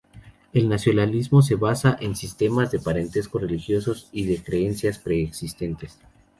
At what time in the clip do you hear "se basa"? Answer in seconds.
1.43-1.95